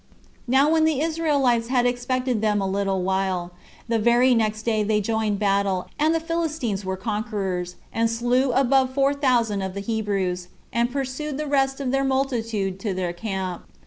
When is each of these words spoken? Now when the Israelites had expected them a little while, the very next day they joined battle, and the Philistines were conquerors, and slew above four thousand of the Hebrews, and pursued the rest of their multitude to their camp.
Now 0.47 0.67
when 0.71 0.85
the 0.85 0.99
Israelites 0.99 1.67
had 1.67 1.85
expected 1.85 2.41
them 2.41 2.59
a 2.59 2.65
little 2.65 3.03
while, 3.03 3.51
the 3.87 3.99
very 3.99 4.33
next 4.33 4.63
day 4.63 4.81
they 4.81 4.99
joined 4.99 5.37
battle, 5.37 5.89
and 5.99 6.15
the 6.15 6.19
Philistines 6.19 6.83
were 6.83 6.97
conquerors, 6.97 7.75
and 7.93 8.09
slew 8.09 8.51
above 8.51 8.95
four 8.95 9.13
thousand 9.13 9.61
of 9.61 9.75
the 9.75 9.79
Hebrews, 9.79 10.47
and 10.73 10.91
pursued 10.91 11.37
the 11.37 11.45
rest 11.45 11.79
of 11.79 11.91
their 11.91 12.03
multitude 12.03 12.79
to 12.79 12.95
their 12.95 13.13
camp. 13.13 13.65